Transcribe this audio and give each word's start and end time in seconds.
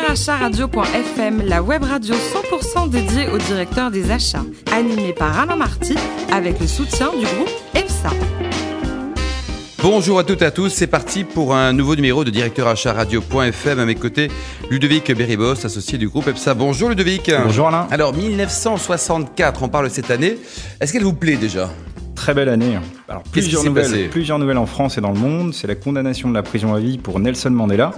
directeuracharadio.fm, 0.00 1.42
la 1.46 1.62
web 1.62 1.82
radio 1.82 2.14
100% 2.14 2.90
dédiée 2.90 3.28
aux 3.30 3.38
directeurs 3.38 3.90
des 3.90 4.10
achats, 4.10 4.44
animée 4.72 5.12
par 5.12 5.38
Alain 5.38 5.56
Marty 5.56 5.94
avec 6.30 6.60
le 6.60 6.66
soutien 6.66 7.10
du 7.18 7.24
groupe 7.24 7.50
EPSA. 7.74 8.10
Bonjour 9.82 10.18
à 10.18 10.24
toutes 10.24 10.42
et 10.42 10.46
à 10.46 10.50
tous, 10.50 10.68
c'est 10.68 10.86
parti 10.86 11.24
pour 11.24 11.54
un 11.54 11.72
nouveau 11.72 11.96
numéro 11.96 12.24
de 12.24 12.30
directeur 12.30 12.68
achat 12.68 12.92
radio.fm. 12.92 13.78
À 13.78 13.86
mes 13.86 13.94
côtés, 13.94 14.30
Ludovic 14.70 15.10
Beribos, 15.12 15.64
associé 15.64 15.96
du 15.96 16.08
groupe 16.08 16.28
EPSA. 16.28 16.54
Bonjour 16.54 16.90
Ludovic. 16.90 17.30
Bonjour 17.44 17.68
Alain. 17.68 17.86
Alors 17.90 18.12
1964, 18.14 19.62
on 19.62 19.68
parle 19.68 19.88
cette 19.88 20.10
année. 20.10 20.38
Est-ce 20.80 20.92
qu'elle 20.92 21.04
vous 21.04 21.14
plaît 21.14 21.36
déjà? 21.36 21.70
Très 22.14 22.34
belle 22.34 22.48
année. 22.48 22.78
Alors 23.08 23.22
plusieurs 23.22 23.64
nouvelles, 23.64 23.90
passé? 23.90 24.08
plusieurs 24.08 24.38
nouvelles 24.38 24.58
en 24.58 24.66
France 24.66 24.98
et 24.98 25.00
dans 25.00 25.12
le 25.12 25.18
monde. 25.18 25.54
C'est 25.54 25.66
la 25.66 25.74
condamnation 25.74 26.28
de 26.28 26.34
la 26.34 26.42
prison 26.42 26.74
à 26.74 26.80
vie 26.80 26.98
pour 26.98 27.18
Nelson 27.18 27.50
Mandela. 27.50 27.92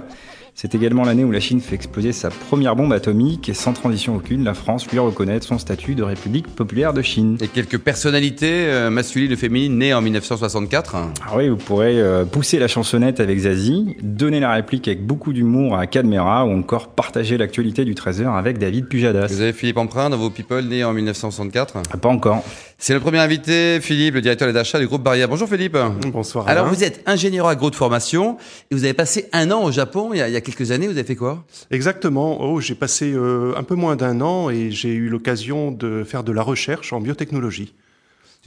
C'est 0.55 0.75
également 0.75 1.03
l'année 1.03 1.23
où 1.23 1.31
la 1.31 1.39
Chine 1.39 1.61
fait 1.61 1.75
exploser 1.75 2.11
sa 2.11 2.29
première 2.29 2.75
bombe 2.75 2.91
atomique 2.91 3.47
et 3.49 3.53
sans 3.53 3.71
transition 3.73 4.15
aucune, 4.15 4.43
la 4.43 4.53
France 4.53 4.87
lui 4.91 4.99
reconnaît 4.99 5.39
son 5.41 5.57
statut 5.57 5.95
de 5.95 6.03
République 6.03 6.47
populaire 6.47 6.93
de 6.93 7.01
Chine. 7.01 7.37
Et 7.41 7.47
quelques 7.47 7.77
personnalités 7.77 8.65
euh, 8.67 8.89
masculines 8.89 9.31
et 9.31 9.35
féminines 9.37 9.77
nées 9.77 9.93
en 9.93 10.01
1964 10.01 10.95
Ah 10.95 11.33
oui, 11.37 11.47
vous 11.49 11.55
pourrez 11.55 11.99
euh, 11.99 12.25
pousser 12.25 12.59
la 12.59 12.67
chansonnette 12.67 13.19
avec 13.21 13.39
Zazie, 13.39 13.95
donner 14.01 14.39
la 14.41 14.51
réplique 14.51 14.87
avec 14.87 15.05
beaucoup 15.05 15.31
d'humour 15.31 15.77
à 15.77 15.87
Cadmera 15.87 16.45
ou 16.45 16.51
encore 16.51 16.89
partager 16.89 17.37
l'actualité 17.37 17.85
du 17.85 17.93
13h 17.93 18.37
avec 18.37 18.57
David 18.57 18.87
Pujadas. 18.87 19.27
Vous 19.27 19.41
avez 19.41 19.53
Philippe 19.53 19.77
Emprunt 19.77 20.09
dans 20.09 20.17
vos 20.17 20.29
people 20.29 20.65
nés 20.65 20.83
en 20.83 20.91
1964 20.93 21.75
Ah, 21.93 21.97
Pas 21.97 22.09
encore. 22.09 22.43
C'est 22.77 22.93
le 22.93 22.99
premier 23.01 23.19
invité, 23.19 23.79
Philippe, 23.81 24.15
le 24.15 24.21
directeur 24.21 24.51
des 24.51 24.57
achats 24.57 24.79
du 24.79 24.87
groupe 24.87 25.03
Barrière. 25.03 25.27
Bonjour 25.27 25.47
Philippe. 25.49 25.77
Bonsoir. 26.07 26.47
Alors 26.47 26.65
Alain. 26.65 26.73
vous 26.73 26.83
êtes 26.83 27.01
ingénieur 27.05 27.47
agro 27.47 27.69
de 27.69 27.75
formation 27.75 28.37
et 28.71 28.75
vous 28.75 28.85
avez 28.85 28.93
passé 28.93 29.27
un 29.33 29.51
an 29.51 29.63
au 29.63 29.71
Japon 29.71 30.09
il 30.13 30.19
y 30.19 30.21
a, 30.21 30.29
il 30.29 30.33
y 30.33 30.37
a 30.37 30.38
quelques 30.41 30.71
années. 30.71 30.87
Vous 30.87 30.93
avez 30.97 31.03
fait 31.03 31.15
quoi? 31.15 31.45
Exactement. 31.71 32.41
Oh, 32.41 32.59
j'ai 32.59 32.75
passé 32.75 33.11
euh, 33.13 33.53
un 33.57 33.63
peu 33.63 33.75
moins 33.75 33.95
d'un 33.95 34.21
an 34.21 34.49
et 34.49 34.71
j'ai 34.71 34.93
eu 34.93 35.09
l'occasion 35.09 35.71
de 35.71 36.03
faire 36.03 36.23
de 36.23 36.31
la 36.31 36.41
recherche 36.43 36.93
en 36.93 36.99
biotechnologie. 37.01 37.73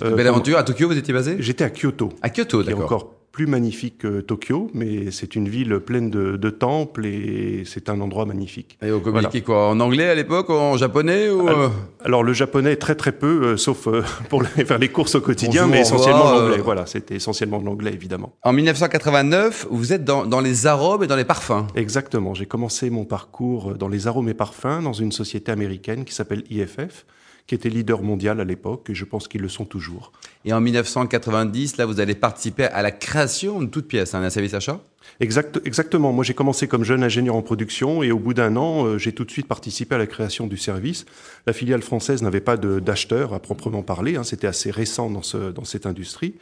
Une 0.00 0.06
Euh, 0.06 0.11
belle 0.16 0.27
comme- 0.27 0.34
aventure. 0.34 0.58
À 0.58 0.62
Tokyo, 0.64 0.89
vous 0.89 0.97
étiez 0.97 1.12
basé? 1.14 1.36
J'étais 1.39 1.64
à 1.64 1.70
Kyoto, 1.70 2.11
À 2.22 2.31
Kyoto, 2.31 2.62
d'accord. 2.62 2.84
encore 2.84 3.14
plus 3.33 3.47
magnifique 3.47 3.98
que 3.98 4.20
Tokyo, 4.20 4.70
mais 4.75 5.11
c'est 5.11 5.34
une 5.36 5.48
ville 5.48 5.80
pleine 5.80 6.11
de, 6.11 6.36
de 6.36 6.50
temples 6.50 7.06
et 7.06 7.62
c'est 7.64 7.88
un 7.88 7.98
endroit 8.02 8.27
magnifique. 8.27 8.77
Et 8.83 8.91
vous 8.91 9.00
communiquez 9.00 9.41
quoi 9.41 9.70
En 9.70 9.80
anglais 9.80 10.08
à 10.11 10.14
l'époque 10.14 10.50
En 10.50 10.77
japonais 10.77 11.30
ou... 11.30 11.48
euh, 11.48 11.69
Alors 12.05 12.22
le 12.22 12.34
japonais 12.34 12.77
très 12.77 12.94
très 12.94 13.12
peu, 13.12 13.42
euh, 13.42 13.56
sauf 13.56 13.88
euh, 13.88 14.03
pour 14.28 14.42
les- 14.42 14.64
faire 14.66 14.78
les 14.78 14.88
courses 14.91 15.14
au 15.14 15.22
quotidien, 15.22 15.62
Bonjour, 15.62 15.75
mais 15.77 15.80
essentiellement 15.80 16.30
l'anglais. 16.30 16.58
euh. 16.58 16.62
Voilà, 16.62 16.84
c'était 16.84 17.14
essentiellement 17.16 17.58
de 17.58 17.64
l'anglais 17.64 17.92
évidemment. 17.94 18.34
En 18.42 18.53
1989, 18.53 19.66
vous 19.70 19.92
êtes 19.94 20.05
dans, 20.05 20.27
dans 20.27 20.41
les 20.41 20.66
arômes 20.66 21.03
et 21.03 21.06
dans 21.06 21.16
les 21.16 21.25
parfums. 21.25 21.66
Exactement. 21.75 22.34
J'ai 22.34 22.47
commencé 22.47 22.91
mon 22.91 23.05
parcours 23.06 23.75
dans 23.75 23.88
les 23.88 24.06
arômes 24.06 24.28
et 24.28 24.34
parfums 24.34 24.83
dans 24.83 24.92
une 24.92 25.10
société 25.12 25.50
américaine 25.50 26.05
qui 26.05 26.12
s'appelle 26.14 26.44
IFF, 26.50 27.06
qui 27.53 27.56
était 27.56 27.69
leader 27.69 28.00
mondial 28.03 28.41
à 28.41 28.45
l'époque 28.45 28.89
et 28.89 28.95
je 28.95 29.05
pense 29.05 29.28
qu'ils 29.28 29.42
le 29.42 29.48
sont 29.50 29.67
toujours. 29.67 30.11
Et 30.47 30.55
en 30.55 30.61
1990, 30.62 31.77
là, 31.77 31.84
vous 31.84 32.00
allez 32.00 32.14
participer 32.14 32.64
à 32.64 32.81
la 32.81 32.91
création 32.91 33.61
de 33.61 33.67
toute 33.67 33.89
pièce, 33.89 34.14
hein, 34.14 34.22
d'un 34.22 34.31
service 34.31 34.55
achat. 34.55 34.81
Exact, 35.20 35.61
exactement. 35.67 36.14
Moi, 36.14 36.25
j'ai 36.25 36.33
commencé 36.33 36.67
comme 36.67 36.83
jeune 36.83 37.05
ingénieur 37.05 37.36
en 37.36 37.42
production 37.42 38.03
et 38.03 38.11
au 38.11 38.19
bout 38.19 38.33
d'un 38.33 38.56
an, 38.56 38.86
euh, 38.86 38.97
j'ai 38.97 39.12
tout 39.12 39.27
de 39.27 39.31
suite 39.31 39.47
participé 39.48 39.97
à 39.97 39.98
la 39.98 40.06
création 40.06 40.47
du 40.47 40.56
service. 40.56 41.05
La 41.47 41.53
filiale 41.53 41.83
française 41.83 42.22
n'avait 42.22 42.41
pas 42.41 42.56
d'acheteurs 42.56 43.34
à 43.34 43.39
proprement 43.39 43.83
parler. 43.83 44.16
hein. 44.16 44.25
C'était 44.25 44.47
assez 44.47 44.70
récent 44.70 45.11
dans, 45.11 45.22
ce, 45.22 45.50
dans 45.50 45.64
cette 45.66 45.84
industrie. 45.84 46.33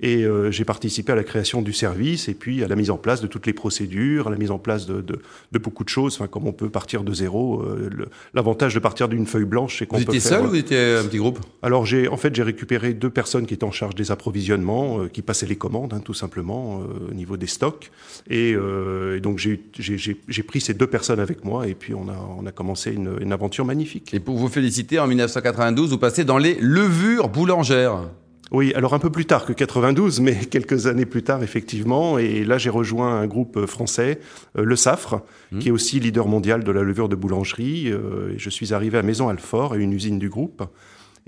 Et 0.00 0.24
euh, 0.24 0.50
j'ai 0.50 0.64
participé 0.64 1.12
à 1.12 1.14
la 1.14 1.22
création 1.24 1.62
du 1.62 1.72
service 1.72 2.28
et 2.28 2.34
puis 2.34 2.64
à 2.64 2.68
la 2.68 2.74
mise 2.76 2.90
en 2.90 2.96
place 2.96 3.20
de 3.20 3.26
toutes 3.26 3.46
les 3.46 3.52
procédures, 3.52 4.26
à 4.26 4.30
la 4.30 4.36
mise 4.36 4.50
en 4.50 4.58
place 4.58 4.86
de, 4.86 5.00
de, 5.00 5.20
de 5.52 5.58
beaucoup 5.58 5.84
de 5.84 5.88
choses. 5.88 6.14
Enfin, 6.14 6.26
comme 6.26 6.46
on 6.46 6.52
peut 6.52 6.70
partir 6.70 7.04
de 7.04 7.12
zéro, 7.14 7.62
euh, 7.62 7.90
l'avantage 8.34 8.74
de 8.74 8.80
partir 8.80 9.08
d'une 9.08 9.26
feuille 9.26 9.44
blanche, 9.44 9.78
c'est 9.78 9.86
qu'on 9.86 9.98
Vous 9.98 10.04
peut 10.04 10.10
étiez 10.16 10.20
faire. 10.20 10.38
seul 10.38 10.46
ou 10.46 10.50
vous 10.50 10.56
étiez 10.56 10.96
un 10.96 11.04
petit 11.04 11.18
groupe? 11.18 11.38
Alors 11.62 11.86
j'ai 11.86 12.08
en 12.08 12.16
fait 12.16 12.34
j'ai 12.34 12.42
récupéré 12.42 12.94
deux 12.94 13.10
personnes 13.10 13.46
qui 13.46 13.54
étaient 13.54 13.64
en 13.64 13.70
charge 13.70 13.94
des 13.94 14.10
approvisionnements, 14.10 15.02
euh, 15.02 15.08
qui 15.08 15.22
passaient 15.22 15.46
les 15.46 15.56
commandes 15.56 15.92
hein, 15.94 16.00
tout 16.04 16.14
simplement 16.14 16.80
euh, 16.80 17.10
au 17.10 17.14
niveau 17.14 17.36
des 17.36 17.46
stocks. 17.46 17.90
Et, 18.28 18.54
euh, 18.54 19.16
et 19.18 19.20
donc 19.20 19.38
j'ai 19.38 20.42
pris 20.42 20.60
ces 20.60 20.74
deux 20.74 20.86
personnes 20.86 21.20
avec 21.20 21.44
moi 21.44 21.68
et 21.68 21.74
puis 21.74 21.94
on 21.94 22.08
a 22.08 22.16
on 22.38 22.46
a 22.46 22.52
commencé 22.52 22.92
une, 22.92 23.16
une 23.20 23.32
aventure 23.32 23.64
magnifique. 23.64 24.12
Et 24.14 24.20
pour 24.20 24.36
vous 24.36 24.48
féliciter, 24.48 24.98
en 24.98 25.06
1992, 25.06 25.90
vous 25.90 25.98
passez 25.98 26.24
dans 26.24 26.38
les 26.38 26.56
levures 26.60 27.28
boulangères. 27.28 28.08
Oui, 28.52 28.74
alors 28.74 28.92
un 28.92 28.98
peu 28.98 29.08
plus 29.08 29.24
tard 29.24 29.46
que 29.46 29.54
92, 29.54 30.20
mais 30.20 30.34
quelques 30.50 30.86
années 30.86 31.06
plus 31.06 31.22
tard 31.22 31.42
effectivement. 31.42 32.18
Et 32.18 32.44
là 32.44 32.58
j'ai 32.58 32.68
rejoint 32.68 33.18
un 33.18 33.26
groupe 33.26 33.56
euh, 33.56 33.66
français, 33.66 34.20
euh, 34.58 34.64
le 34.64 34.76
Safre, 34.76 35.22
qui 35.58 35.68
est 35.68 35.70
aussi 35.70 36.00
leader 36.00 36.28
mondial 36.28 36.64
de 36.64 36.70
la 36.70 36.82
levure 36.82 37.08
de 37.08 37.16
boulangerie. 37.16 37.90
Euh, 37.90 38.34
et 38.34 38.38
je 38.38 38.50
suis 38.50 38.72
arrivé 38.72 38.98
à 38.98 39.02
Maison 39.02 39.28
Alfort, 39.28 39.72
à 39.72 39.76
une 39.76 39.92
usine 39.92 40.18
du 40.18 40.28
groupe. 40.28 40.62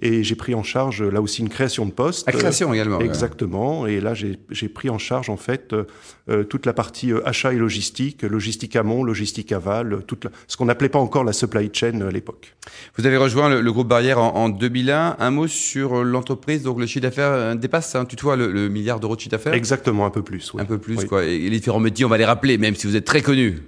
Et 0.00 0.25
j'ai 0.25 0.34
pris 0.34 0.55
en 0.56 0.62
charge 0.65 1.03
là 1.03 1.21
aussi 1.22 1.41
une 1.41 1.49
création 1.49 1.87
de 1.87 1.93
poste. 1.93 2.28
À 2.28 2.32
création 2.32 2.75
également. 2.75 2.99
ouais. 2.99 3.05
Exactement. 3.05 3.87
Et 3.87 4.00
là, 4.00 4.12
j'ai 4.12 4.38
j'ai 4.50 4.69
pris 4.69 4.91
en 4.91 4.99
charge 4.99 5.31
en 5.31 5.37
fait 5.37 5.72
euh, 5.72 5.84
euh, 6.28 6.43
toute 6.43 6.66
la 6.66 6.72
partie 6.72 7.12
euh, 7.12 7.27
achat 7.27 7.53
et 7.53 7.56
logistique, 7.56 8.22
logistique 8.22 8.75
amont, 8.77 9.05
logistique 9.05 9.53
aval, 9.53 10.03
toute 10.06 10.25
la- 10.25 10.31
ce 10.49 10.56
qu'on 10.56 10.65
n'appelait 10.65 10.88
pas 10.88 10.99
encore 10.99 11.22
la 11.22 11.32
supply 11.32 11.71
chain 11.72 12.00
euh, 12.00 12.09
à 12.09 12.10
l'époque. 12.10 12.56
Vous 12.99 13.06
avez 13.06 13.16
rejoint 13.16 13.49
le, 13.49 13.60
le 13.60 13.72
groupe 13.72 13.87
Barrière 13.88 14.19
en, 14.19 14.34
en 14.34 14.49
2001. 14.49 15.16
Un 15.21 15.31
mot 15.31 15.47
sur 15.47 16.03
l'entreprise. 16.05 16.62
Donc 16.65 16.81
le 16.81 16.87
chiffre 16.87 17.03
d'affaires 17.03 17.55
dépasse, 17.55 17.94
hein, 17.94 18.05
tutoie 18.05 18.34
le, 18.37 18.50
le 18.50 18.69
milliard 18.69 18.99
d'euros 18.99 19.15
de 19.16 19.21
chiffre 19.21 19.31
d'affaires? 19.31 19.55
Exactement, 19.55 20.06
un 20.06 20.11
peu 20.11 20.22
plus. 20.22 20.53
oui. 20.55 20.61
Un 20.61 20.65
peu 20.65 20.78
plus, 20.78 20.97
Oui. 20.97 21.06
quoi. 21.06 21.25
Et 21.25 21.38
les 21.38 21.50
différents 21.50 21.81
métiers, 21.81 22.05
on 22.05 22.09
va 22.09 22.19
les 22.19 22.25
rappeler, 22.25 22.59
même 22.59 22.75
si 22.75 22.87
vous 22.87 22.97
êtes 22.97 23.05
très 23.05 23.22
connu. 23.22 23.61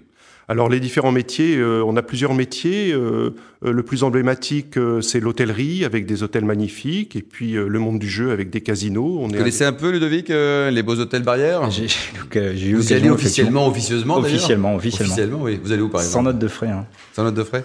Alors 0.49 0.69
les 0.69 0.79
différents 0.79 1.11
métiers, 1.11 1.57
euh, 1.57 1.83
on 1.85 1.97
a 1.97 2.03
plusieurs 2.03 2.33
métiers. 2.35 2.93
euh, 2.93 3.31
euh, 3.65 3.73
le 3.73 3.83
plus 3.83 4.05
emblématique, 4.05 4.77
euh, 4.77 5.01
c'est 5.01 5.19
l'hôtellerie 5.19 5.85
avec 5.85 6.07
des 6.07 6.23
hôtels 6.23 6.45
magnifiques, 6.45 7.17
et 7.17 7.23
puis 7.23 7.57
euh, 7.57 7.67
le 7.69 7.79
monde 7.81 7.99
du 7.99 8.09
jeu 8.09 8.31
avec 8.31 8.51
des 8.51 8.61
casinos. 8.61 9.19
On 9.21 9.27
Vous 9.29 9.35
est 9.35 9.39
connaissez 9.39 9.65
un 9.65 9.73
peu, 9.73 9.91
Ludovic, 9.91 10.31
euh, 10.31 10.71
les 10.71 10.83
beaux 10.85 10.95
hôtels 11.01 11.23
Barrière 11.23 11.69
J'ai 11.71 11.87
donc, 11.87 12.37
euh, 12.37 12.53
j'ai 12.55 12.69
eu 12.69 12.75
Vous 12.75 12.83
y 12.83 12.95
allez 12.95 13.09
l'occasion, 13.09 13.15
officiellement, 13.15 13.67
officieusement 13.67 14.21
d'ailleurs? 14.21 14.37
Officiellement, 14.37 14.75
officiellement. 14.77 15.13
Officiellement, 15.15 15.43
oui. 15.43 15.59
Vous 15.65 15.73
allez 15.73 15.83
où, 15.83 15.89
par 15.89 16.01
Sans 16.03 16.07
exemple? 16.09 16.25
note 16.27 16.39
de 16.39 16.49
frais. 16.49 16.69
hein. 16.69 16.87
Sans 17.15 17.25
note 17.25 17.35
de 17.35 17.43
frais? 17.43 17.65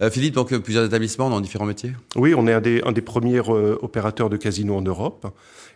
Euh, 0.00 0.10
Philippe, 0.10 0.34
donc 0.34 0.52
euh, 0.52 0.60
plusieurs 0.60 0.84
établissements 0.84 1.28
dans 1.28 1.40
différents 1.40 1.66
métiers? 1.66 1.92
Oui, 2.14 2.32
on 2.36 2.46
est 2.46 2.52
un 2.52 2.60
des, 2.60 2.82
un 2.84 2.92
des 2.92 3.00
premiers 3.00 3.40
euh, 3.48 3.76
opérateurs 3.82 4.30
de 4.30 4.36
casinos 4.36 4.76
en 4.76 4.82
Europe. 4.82 5.26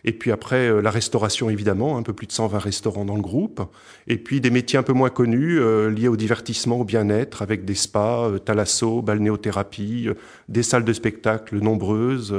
Et 0.05 0.13
puis 0.13 0.31
après, 0.31 0.69
euh, 0.69 0.81
la 0.81 0.91
restauration, 0.91 1.49
évidemment, 1.49 1.97
un 1.97 2.03
peu 2.03 2.13
plus 2.13 2.27
de 2.27 2.31
120 2.31 2.57
restaurants 2.57 3.03
dans 3.03 3.15
le 3.15 3.21
groupe. 3.21 3.61
Et 4.07 4.17
puis 4.17 4.39
des 4.39 4.49
métiers 4.49 4.79
un 4.79 4.83
peu 4.83 4.93
moins 4.93 5.09
connus, 5.09 5.59
liés 5.89 6.07
au 6.07 6.15
divertissement, 6.15 6.79
au 6.79 6.85
bien-être, 6.85 7.41
avec 7.41 7.65
des 7.65 7.75
spas, 7.75 8.31
thalasso, 8.45 9.01
balnéothérapie, 9.01 10.09
des 10.47 10.63
salles 10.63 10.85
de 10.85 10.93
spectacle 10.93 11.57
nombreuses, 11.59 12.33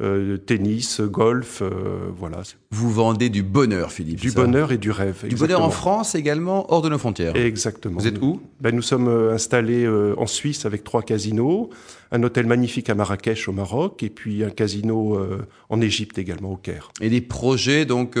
euh, 0.00 0.36
tennis, 0.38 1.00
golf, 1.00 1.62
euh, 1.62 2.10
voilà. 2.16 2.42
Vous 2.70 2.90
vendez 2.90 3.28
du 3.28 3.42
bonheur, 3.42 3.92
Philippe. 3.92 4.20
Du 4.20 4.30
ça 4.30 4.42
bonheur 4.42 4.72
et 4.72 4.78
du 4.78 4.90
rêve. 4.90 5.26
Du 5.26 5.36
bonheur 5.36 5.62
en. 5.62 5.70
France 5.70 6.14
également, 6.14 6.72
hors 6.72 6.82
de 6.82 6.88
nos 6.88 6.98
frontières. 6.98 7.36
Exactement. 7.36 7.98
Vous 7.98 8.06
êtes 8.06 8.20
où? 8.20 8.40
Ben, 8.60 8.74
Nous 8.74 8.82
sommes 8.82 9.08
euh, 9.08 9.32
installés 9.32 9.84
euh, 9.84 10.14
en 10.18 10.26
Suisse 10.26 10.66
avec 10.66 10.84
trois 10.84 11.02
casinos, 11.02 11.70
un 12.12 12.22
hôtel 12.22 12.46
magnifique 12.46 12.90
à 12.90 12.94
Marrakech 12.94 13.48
au 13.48 13.52
Maroc, 13.52 14.02
et 14.02 14.10
puis 14.10 14.42
un 14.42 14.50
casino 14.50 15.18
en 15.68 15.80
Égypte 15.80 16.18
également 16.18 16.52
au 16.52 16.56
Caire. 16.56 16.90
Et 17.00 17.08
des 17.08 17.20
projets 17.20 17.84
donc 17.84 18.18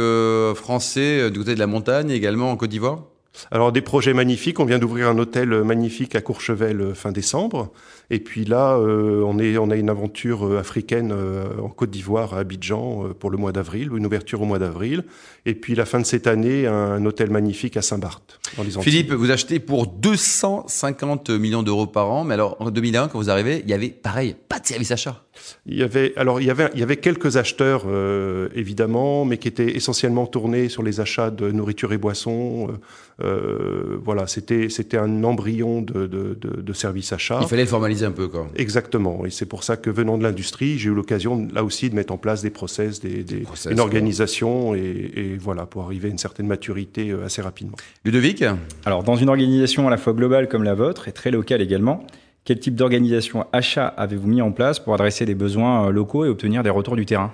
français 0.54 1.30
du 1.30 1.40
côté 1.40 1.54
de 1.54 1.58
la 1.58 1.66
montagne, 1.66 2.10
également 2.10 2.52
en 2.52 2.56
Côte 2.56 2.70
d'Ivoire? 2.70 3.09
Alors 3.50 3.72
des 3.72 3.80
projets 3.80 4.12
magnifiques, 4.12 4.60
on 4.60 4.64
vient 4.64 4.78
d'ouvrir 4.78 5.08
un 5.08 5.18
hôtel 5.18 5.48
magnifique 5.62 6.14
à 6.14 6.20
Courchevel 6.20 6.80
euh, 6.80 6.94
fin 6.94 7.12
décembre, 7.12 7.72
et 8.10 8.18
puis 8.18 8.44
là 8.44 8.76
euh, 8.76 9.22
on, 9.24 9.38
est, 9.38 9.56
on 9.56 9.70
a 9.70 9.76
une 9.76 9.88
aventure 9.88 10.46
euh, 10.46 10.58
africaine 10.58 11.12
en 11.12 11.68
Côte 11.68 11.90
d'Ivoire, 11.90 12.34
à 12.34 12.40
Abidjan, 12.40 13.10
pour 13.18 13.30
le 13.30 13.38
mois 13.38 13.52
d'avril, 13.52 13.90
une 13.96 14.06
ouverture 14.06 14.42
au 14.42 14.44
mois 14.44 14.58
d'avril, 14.58 15.04
et 15.46 15.54
puis 15.54 15.74
la 15.74 15.86
fin 15.86 16.00
de 16.00 16.06
cette 16.06 16.26
année, 16.26 16.66
un 16.66 17.04
hôtel 17.04 17.30
magnifique 17.30 17.76
à 17.76 17.82
Saint-Barth. 17.82 18.40
Philippe, 18.80 19.12
vous 19.12 19.30
achetez 19.30 19.60
pour 19.60 19.86
250 19.86 21.30
millions 21.30 21.62
d'euros 21.62 21.86
par 21.86 22.10
an, 22.10 22.24
mais 22.24 22.34
alors 22.34 22.56
en 22.60 22.70
2001, 22.70 23.08
quand 23.08 23.18
vous 23.18 23.30
arrivez, 23.30 23.62
il 23.64 23.70
y 23.70 23.74
avait 23.74 23.88
pareil, 23.88 24.36
pas 24.48 24.58
de 24.58 24.66
service 24.66 24.90
achat. 24.90 25.22
Il 25.66 25.76
y 25.76 25.82
avait 25.82 26.12
alors 26.16 26.40
il 26.40 26.46
y 26.46 26.50
avait 26.50 26.68
il 26.74 26.80
y 26.80 26.82
avait 26.82 26.96
quelques 26.96 27.36
acheteurs 27.36 27.84
euh, 27.86 28.48
évidemment, 28.54 29.24
mais 29.24 29.38
qui 29.38 29.48
étaient 29.48 29.76
essentiellement 29.76 30.26
tournés 30.26 30.68
sur 30.68 30.82
les 30.82 31.00
achats 31.00 31.30
de 31.30 31.50
nourriture 31.50 31.92
et 31.92 31.98
boissons. 31.98 32.68
Euh, 32.70 32.74
euh, 33.22 33.98
voilà, 34.02 34.26
c'était 34.26 34.68
c'était 34.70 34.96
un 34.96 35.24
embryon 35.24 35.82
de 35.82 36.06
de, 36.06 36.36
de, 36.40 36.60
de 36.60 36.72
service 36.72 37.12
achat. 37.12 37.38
Il 37.42 37.48
fallait 37.48 37.62
le 37.64 37.68
formaliser 37.68 38.06
un 38.06 38.12
peu, 38.12 38.28
quoi. 38.28 38.48
Exactement, 38.56 39.26
et 39.26 39.30
c'est 39.30 39.46
pour 39.46 39.62
ça 39.62 39.76
que 39.76 39.90
venant 39.90 40.16
de 40.16 40.22
l'industrie, 40.22 40.78
j'ai 40.78 40.88
eu 40.88 40.94
l'occasion 40.94 41.46
là 41.52 41.62
aussi 41.62 41.90
de 41.90 41.94
mettre 41.94 42.12
en 42.12 42.18
place 42.18 42.40
des 42.42 42.50
process, 42.50 43.00
des, 43.00 43.22
des- 43.22 43.40
process, 43.40 43.72
une 43.72 43.80
organisation, 43.80 44.74
et, 44.74 45.12
et 45.14 45.36
voilà 45.38 45.66
pour 45.66 45.82
arriver 45.82 46.08
à 46.08 46.10
une 46.10 46.18
certaine 46.18 46.46
maturité 46.46 47.10
euh, 47.10 47.26
assez 47.26 47.42
rapidement. 47.42 47.76
Ludovic? 48.04 48.42
Alors, 48.86 49.02
dans 49.02 49.16
une 49.16 49.28
organisation 49.28 49.86
à 49.86 49.90
la 49.90 49.98
fois 49.98 50.14
globale 50.14 50.48
comme 50.48 50.62
la 50.64 50.74
vôtre 50.74 51.06
et 51.08 51.12
très 51.12 51.30
locale 51.30 51.60
également, 51.60 52.06
quel 52.44 52.58
type 52.58 52.74
d'organisation 52.74 53.46
achat 53.52 53.86
avez-vous 53.86 54.28
mis 54.28 54.42
en 54.42 54.52
place 54.52 54.78
pour 54.78 54.94
adresser 54.94 55.26
les 55.26 55.34
besoins 55.34 55.86
euh, 55.86 55.90
locaux 55.90 56.24
et 56.24 56.28
obtenir 56.28 56.62
des 56.62 56.70
retours 56.70 56.96
du 56.96 57.06
terrain? 57.06 57.32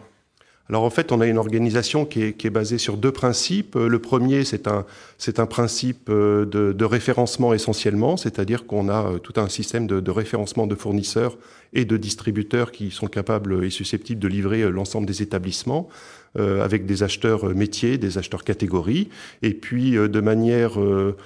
Alors 0.68 0.82
en 0.82 0.90
fait, 0.90 1.12
on 1.12 1.20
a 1.20 1.26
une 1.26 1.38
organisation 1.38 2.04
qui 2.04 2.22
est, 2.22 2.50
basée 2.50 2.78
sur 2.78 2.96
deux 2.96 3.12
principes. 3.12 3.76
Le 3.76 3.98
premier, 4.00 4.42
c'est 4.44 4.66
un, 4.66 5.46
principe 5.46 6.10
de, 6.10 6.44
de 6.76 6.84
référencement 6.84 7.54
essentiellement, 7.54 8.16
c'est-à-dire 8.16 8.66
qu'on 8.66 8.88
a 8.88 9.20
tout 9.20 9.34
un 9.36 9.48
système 9.48 9.86
de, 9.86 10.10
référencement 10.10 10.66
de 10.66 10.74
fournisseurs 10.74 11.38
et 11.72 11.84
de 11.84 11.96
distributeurs 11.96 12.72
qui 12.72 12.90
sont 12.90 13.06
capables 13.06 13.64
et 13.64 13.70
susceptibles 13.70 14.20
de 14.20 14.26
livrer 14.26 14.68
l'ensemble 14.68 15.06
des 15.06 15.22
établissements. 15.22 15.88
Euh, 16.38 16.62
avec 16.62 16.84
des 16.84 17.02
acheteurs 17.02 17.54
métiers, 17.54 17.96
des 17.96 18.18
acheteurs 18.18 18.44
catégories, 18.44 19.08
et 19.42 19.54
puis 19.54 19.96
euh, 19.96 20.08
de 20.08 20.20
manière 20.20 20.78
euh, 20.78 21.16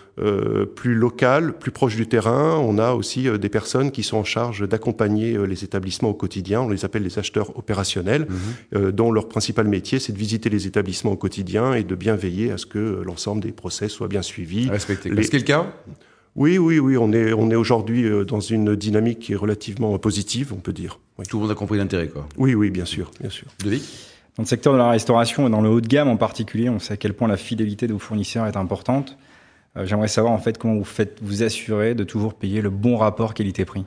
plus 0.77 0.95
locale, 0.95 1.55
plus 1.55 1.73
proche 1.73 1.97
du 1.97 2.07
terrain, 2.07 2.57
on 2.59 2.79
a 2.79 2.93
aussi 2.93 3.27
des 3.39 3.49
personnes 3.49 3.91
qui 3.91 4.03
sont 4.03 4.19
en 4.19 4.25
charge 4.25 4.69
d'accompagner 4.69 5.37
les 5.47 5.65
établissements 5.65 6.11
au 6.11 6.15
quotidien. 6.15 6.61
On 6.61 6.69
les 6.69 6.85
appelle 6.85 7.03
les 7.03 7.19
acheteurs 7.19 7.57
opérationnels, 7.59 8.27
mhm. 8.73 8.93
dont 8.93 9.11
leur 9.11 9.29
principal 9.29 9.67
métier, 9.67 9.99
c'est 9.99 10.13
de 10.13 10.19
visiter 10.19 10.51
les 10.51 10.67
établissements 10.67 11.13
au 11.13 11.17
quotidien 11.17 11.73
et 11.73 11.85
de 11.85 11.95
bien 11.95 12.17
veiller 12.17 12.53
à 12.53 12.59
ce 12.59 12.67
que 12.67 13.03
l'ensemble 13.03 13.43
des 13.43 13.53
process 13.53 13.93
soient 13.93 14.09
bien 14.09 14.23
suivis. 14.23 14.69
Respecté. 14.69 15.09
Les... 15.09 15.23
Est-ce 15.23 15.35
le 15.35 15.43
cas 15.43 15.73
oui, 16.37 16.59
oui, 16.59 16.79
oui, 16.79 16.97
on 16.97 17.13
est, 17.13 17.33
on 17.33 17.51
est 17.51 17.57
aujourd'hui 17.57 18.09
dans 18.25 18.39
une 18.39 18.77
dynamique 18.77 19.19
qui 19.19 19.33
est 19.33 19.37
relativement 19.37 19.99
positive, 19.99 20.53
on 20.53 20.61
peut 20.61 20.73
dire. 20.73 21.01
Tout 21.29 21.39
le 21.39 21.43
monde 21.43 21.51
a 21.51 21.57
compris 21.57 21.79
l'intérêt, 21.79 22.09
quoi. 22.09 22.29
Oui, 22.37 22.55
oui, 22.55 22.71
bien 22.71 22.85
sûr, 22.85 23.11
bien 23.21 23.31
sûr. 23.31 23.49
Devic? 23.65 23.83
Dans 24.37 24.43
le 24.43 24.49
secteur 24.49 24.73
de 24.73 24.79
la 24.79 24.91
restauration 24.91 25.47
et 25.47 25.51
dans 25.51 25.61
le 25.61 25.69
haut 25.69 25.81
de 25.81 25.89
gamme 25.89 26.09
en 26.09 26.17
particulier, 26.17 26.69
on 26.69 26.79
sait 26.79 26.95
à 26.95 26.97
quel 26.97 27.15
point 27.15 27.29
la 27.29 27.37
fidélité 27.37 27.87
de 27.87 27.93
vos 27.93 27.99
fournisseurs 27.99 28.47
est 28.47 28.57
importante. 28.57 29.17
Euh, 29.77 29.87
j'aimerais 29.87 30.09
savoir 30.09 30.33
en 30.33 30.39
fait 30.39 30.59
comment 30.59 30.75
vous 30.75 30.85
faites 30.85 31.19
vous 31.23 31.43
assurer 31.43 31.95
de 31.95 32.05
toujours 32.05 32.35
payer 32.35 32.61
le 32.61 32.71
bon 32.71 32.97
rapport 32.97 33.35
qualité-prix. 33.35 33.85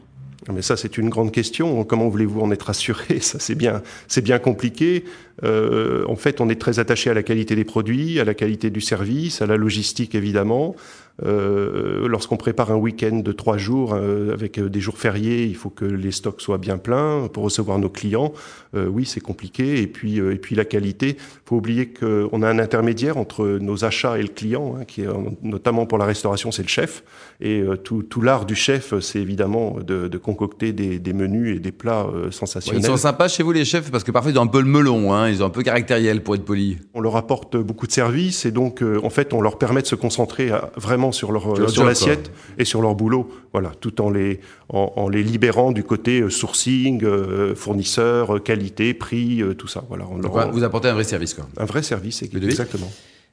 Mais 0.52 0.62
ça, 0.62 0.76
c'est 0.76 0.98
une 0.98 1.10
grande 1.10 1.32
question. 1.32 1.86
Comment 1.86 2.10
voulez-vous 2.10 2.42
en 2.42 2.52
être 2.52 2.70
assuré? 2.70 3.20
Ça, 3.22 3.40
c'est 3.40 3.56
bien, 3.56 3.82
c'est 4.08 4.22
bien 4.22 4.40
compliqué. 4.40 5.06
Euh, 5.44 6.06
en 6.08 6.18
fait, 6.18 6.42
on 6.42 6.50
est 6.50 6.60
très 6.60 6.80
attaché 6.80 7.10
à 7.10 7.14
la 7.14 7.24
qualité 7.24 7.56
des 7.56 7.64
produits, 7.64 8.20
à 8.20 8.26
la 8.26 8.34
qualité 8.34 8.70
du 8.70 8.82
service, 8.82 9.42
à 9.42 9.46
la 9.46 9.56
logistique 9.56 10.16
évidemment. 10.16 10.76
Euh, 11.22 12.08
Lorsqu'on 12.08 12.38
prépare 12.38 12.72
un 12.72 12.76
week-end 12.76 13.18
de 13.18 13.32
trois 13.32 13.58
jours 13.58 13.94
euh, 13.94 14.34
avec 14.34 14.58
euh, 14.58 14.70
des 14.70 14.80
jours 14.80 14.98
fériés, 14.98 15.46
il 15.46 15.56
faut 15.56 15.70
que 15.70 15.86
les 15.86 16.12
stocks 16.12 16.42
soient 16.42 16.58
bien 16.58 16.78
pleins 16.78 17.28
pour 17.32 17.44
recevoir 17.44 17.78
nos 17.80 17.90
clients. 17.90 18.34
Euh, 18.76 18.88
oui, 18.88 19.06
c'est 19.06 19.20
compliqué. 19.20 19.82
Et 19.82 19.88
puis, 19.88 20.18
et 20.18 20.36
puis 20.36 20.56
la 20.56 20.66
qualité. 20.66 21.18
Faut 21.46 21.58
oublier 21.58 21.88
qu'on 21.88 22.42
a 22.42 22.50
un 22.50 22.60
intermédiaire 22.60 23.18
entre 23.18 23.58
nos 23.60 23.86
achats 23.86 24.18
et 24.18 24.22
le 24.22 24.28
client, 24.30 24.76
hein, 24.80 24.86
qui 24.86 25.02
est 25.02 25.08
notamment 25.44 25.86
pour 25.86 25.98
la 25.98 26.06
restauration, 26.06 26.52
c'est 26.52 26.64
le 26.64 26.68
chef. 26.68 27.04
Et 27.42 27.64
tout, 27.84 28.04
tout 28.04 28.22
l'art 28.22 28.46
du 28.46 28.56
chef, 28.56 28.98
c'est 29.00 29.20
évidemment 29.20 29.78
de, 29.80 30.08
de 30.08 30.18
concocter 30.18 30.72
des, 30.72 31.00
des, 31.00 31.14
menus 31.14 31.58
et 31.58 31.60
des 31.60 31.72
plats 31.72 32.08
sensationnels. 32.32 32.82
ils 32.82 32.86
sont 32.86 32.98
sympas 32.98 33.28
chez 33.28 33.44
vous 33.44 33.52
les 33.52 33.66
chefs 33.66 33.92
parce 33.92 34.04
que 34.04 34.12
parfois 34.12 34.32
ils 34.32 34.40
ont 34.40 34.44
un 34.44 34.48
peu 34.48 34.62
le 34.62 34.68
melon. 34.68 35.14
Hein, 35.14 35.30
ils 35.30 35.44
ont 35.44 35.48
un 35.48 35.52
peu 35.52 35.64
caractériel 35.64 36.24
pour 36.24 36.36
être 36.36 36.46
poli. 36.46 36.78
On 36.94 37.02
leur 37.02 37.18
apporte 37.18 37.58
beaucoup 37.58 37.88
de 37.88 37.92
services 37.92 38.46
et 38.46 38.52
donc 38.52 38.82
en 39.04 39.10
fait 39.10 39.34
on 39.34 39.42
leur 39.42 39.58
permet 39.58 39.82
de 39.82 39.88
se 39.88 39.96
concentrer 39.96 40.52
à, 40.52 40.72
vraiment 40.78 41.03
sur 41.12 41.32
leur 41.32 41.70
sur 41.70 41.84
l'assiette 41.86 42.32
et 42.58 42.66
sur 42.66 42.82
leur 42.82 42.96
boulot. 42.96 43.30
Voilà, 43.52 43.72
tout 43.80 44.02
en 44.02 44.10
les 44.10 44.40
en, 44.70 45.10
les 45.10 45.24
libérant 45.24 45.72
du 45.72 45.84
côté 45.84 46.22
euh, 46.22 46.30
sourcing, 46.30 47.04
euh, 47.04 47.54
fournisseur, 47.56 48.36
euh, 48.36 48.40
qualité, 48.40 48.94
prix, 48.94 49.44
tout 49.58 49.68
ça. 49.68 49.84
Voilà. 49.88 50.06
On 50.10 50.18
leur... 50.18 50.52
Vous 50.52 50.64
apportez 50.64 50.88
un 50.88 50.94
vrai 50.94 51.04
service, 51.04 51.34
quoi. 51.34 51.48
Un 51.58 51.66
vrai 51.66 51.84
service, 51.84 52.24
exactement. 52.24 52.92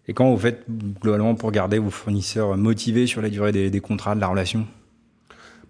Et 0.09 0.13
quand 0.13 0.31
vous 0.31 0.39
faites 0.39 0.65
globalement 1.01 1.35
pour 1.35 1.53
garder 1.53 1.79
vos 1.79 1.91
fournisseurs 1.91 2.57
motivés 2.57 3.07
sur 3.07 3.23
la 3.23 3.29
durée 3.29 3.53
des, 3.53 3.71
des 3.71 3.81
contrats, 3.81 4.15
de 4.15 4.21
la 4.21 4.29
relation 4.29 4.67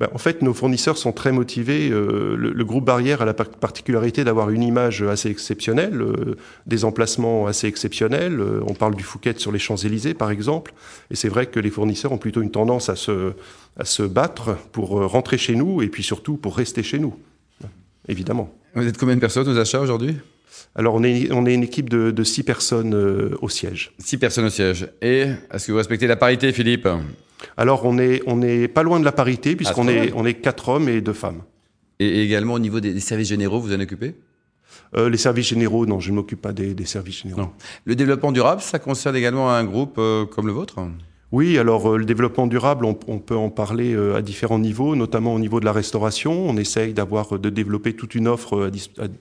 ben, 0.01 0.09
en 0.15 0.19
fait, 0.19 0.41
nos 0.41 0.55
fournisseurs 0.55 0.97
sont 0.97 1.13
très 1.13 1.31
motivés. 1.31 1.91
Euh, 1.91 2.35
le, 2.35 2.65
groupe 2.65 2.87
Barrière 2.87 3.21
a 3.21 3.27
la 3.27 3.35
particularité 3.35 4.25
d'avoir 4.25 4.49
une 4.49 4.63
image 4.63 5.03
assez 5.03 5.29
exceptionnelle, 5.29 6.01
euh, 6.01 6.37
des 6.67 6.87
emplacements 6.87 7.47
assez 7.47 7.67
exceptionnels. 7.67 8.41
Euh, 8.41 8.63
on 8.67 8.73
parle 8.73 8.95
du 8.95 9.05
Fouquet 9.05 9.35
sur 9.37 9.53
les 9.53 9.59
Champs-Élysées, 9.59 10.15
par 10.15 10.31
exemple. 10.31 10.73
Et 11.11 11.17
c'est 11.17 11.29
vrai 11.29 11.47
que 11.47 11.61
les 11.61 11.69
fournisseurs 11.69 12.13
ont 12.13 12.19
plutôt 12.19 12.41
une 12.41 12.51
tendance 12.51 12.89
à 12.89 12.97
se, 12.97 13.35
à 13.79 13.85
se 13.85 14.03
battre 14.03 14.57
pour 14.73 14.89
rentrer 15.07 15.37
chez 15.37 15.55
nous 15.55 15.83
et 15.83 15.89
puis 15.89 16.03
surtout 16.03 16.39
pour 16.39 16.57
rester 16.57 16.83
chez 16.83 16.99
nous, 16.99 17.15
évidemment. 18.09 18.55
Vous 18.75 18.87
êtes 18.87 18.97
combien 18.97 19.17
de 19.17 19.21
personnes 19.21 19.49
aux 19.49 19.59
achats 19.59 19.81
aujourd'hui? 19.81 20.17
Alors, 20.75 20.95
on 20.95 21.03
est, 21.03 21.31
on 21.31 21.45
est 21.45 21.53
une 21.53 21.65
équipe 21.65 21.91
de, 21.91 22.11
de 22.11 22.25
six 22.25 22.43
personnes 22.43 22.95
au 23.43 23.49
siège. 23.51 23.93
Six 23.99 24.17
personnes 24.17 24.47
au 24.47 24.51
siège. 24.51 24.89
Et 25.03 25.27
est-ce 25.53 25.67
que 25.67 25.73
vous 25.73 25.79
respectez 25.79 26.07
la 26.07 26.17
parité, 26.17 26.53
Philippe? 26.53 26.89
Alors 27.57 27.85
on 27.85 27.99
est, 27.99 28.23
on 28.27 28.43
est 28.43 28.69
pas 28.69 28.83
loin 28.83 29.01
de 29.01 29.05
la 29.05 29.13
parité 29.13 29.57
puisqu'on 29.57 29.89
est, 29.89 30.13
on 30.15 30.25
est 30.25 30.35
quatre 30.35 30.69
hommes 30.69 30.89
et 30.89 31.01
deux 31.01 31.13
femmes. 31.13 31.43
Et 32.01 32.23
également 32.23 32.55
au 32.55 32.59
niveau 32.59 32.81
des, 32.81 32.99
services 33.01 33.29
généraux, 33.29 33.61
vous 33.61 33.75
en 33.75 33.81
occupez? 33.81 34.15
Euh, 34.97 35.11
les 35.11 35.19
services 35.19 35.49
généraux, 35.49 35.85
non, 35.87 36.01
je 36.01 36.11
ne 36.11 36.17
m'occupe 36.17 36.41
pas 36.41 36.53
des, 36.53 36.75
services 36.87 37.23
généraux. 37.23 37.51
Le 37.85 37.95
développement 37.95 38.33
durable, 38.33 38.63
ça 38.63 38.79
concerne 38.79 39.15
également 39.17 39.51
un 39.51 39.65
groupe 39.65 39.97
euh, 39.99 40.25
comme 40.25 40.47
le 40.47 40.53
vôtre? 40.53 40.77
Oui, 41.31 41.59
alors 41.59 41.93
euh, 41.93 41.99
le 41.99 42.07
développement 42.07 42.47
durable, 42.47 42.87
on, 42.87 42.95
peut 42.95 43.37
en 43.37 43.51
parler 43.51 43.95
à 44.17 44.23
différents 44.23 44.59
niveaux, 44.59 44.97
notamment 44.97 45.35
au 45.35 45.39
niveau 45.39 45.61
de 45.61 45.67
la 45.67 45.73
restauration. 45.73 46.49
On 46.49 46.57
essaye 46.57 46.95
d'avoir 46.95 47.39
de 47.39 47.51
développer 47.51 47.93
toute 47.93 48.15
une 48.15 48.27
offre 48.27 48.71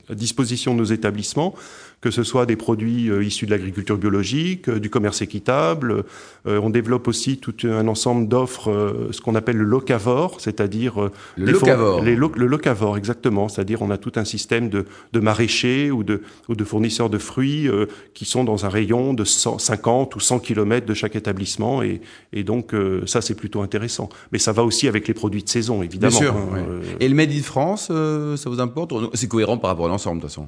à 0.09 0.15
disposition 0.15 0.73
de 0.73 0.79
nos 0.79 0.85
établissements 0.85 1.53
que 2.01 2.11
ce 2.11 2.23
soit 2.23 2.45
des 2.45 2.55
produits 2.55 3.09
euh, 3.09 3.23
issus 3.23 3.45
de 3.45 3.51
l'agriculture 3.51 3.97
biologique, 3.97 4.69
euh, 4.69 4.79
du 4.79 4.89
commerce 4.89 5.21
équitable. 5.21 6.05
Euh, 6.47 6.59
on 6.61 6.69
développe 6.69 7.07
aussi 7.07 7.37
tout 7.37 7.55
un 7.63 7.87
ensemble 7.87 8.27
d'offres, 8.27 9.09
ce 9.11 9.19
qu'on 9.21 9.35
appelle 9.35 9.57
le 9.57 9.65
locavore, 9.65 10.39
c'est-à-dire 10.39 11.09
le 11.35 11.51
locavore. 11.51 12.01
Les 12.01 12.15
le 12.15 12.45
locavore, 12.45 12.97
exactement. 12.97 13.49
C'est-à-dire 13.49 13.81
on 13.81 13.89
a 13.89 13.97
tout 13.97 14.13
un 14.15 14.25
système 14.25 14.69
de, 14.69 14.85
de 15.13 15.19
maraîchers 15.19 15.91
ou 15.91 16.03
de, 16.03 16.21
ou 16.47 16.55
de 16.55 16.63
fournisseurs 16.63 17.09
de 17.09 17.17
fruits 17.17 17.67
qui 18.13 18.25
sont 18.25 18.43
dans 18.43 18.65
un 18.65 18.69
rayon 18.69 19.13
de 19.13 19.23
150 19.23 20.15
ou 20.15 20.19
100 20.19 20.39
km 20.39 20.85
de 20.85 20.93
chaque 20.93 21.15
établissement, 21.15 21.81
et, 21.83 22.01
et 22.33 22.43
donc 22.43 22.73
ça 23.05 23.21
c'est 23.21 23.35
plutôt 23.35 23.61
intéressant. 23.61 24.09
Mais 24.31 24.39
ça 24.39 24.51
va 24.51 24.63
aussi 24.63 24.87
avec 24.87 25.07
les 25.07 25.13
produits 25.13 25.43
de 25.43 25.49
saison, 25.49 25.83
évidemment. 25.83 26.17
Bien 26.17 26.27
sûr. 26.27 26.35
Hein, 26.35 26.81
et 26.99 27.07
le 27.09 27.15
Made 27.15 27.31
in 27.31 27.41
France, 27.41 27.87
ça 27.87 28.49
vous 28.49 28.59
importe 28.59 28.93
C'est 29.13 29.27
cohérent 29.27 29.57
par 29.57 29.71
rapport 29.71 29.85
à 29.85 29.89
l'ensemble, 29.89 30.17
de 30.17 30.21
toute 30.21 30.31
façon? 30.31 30.47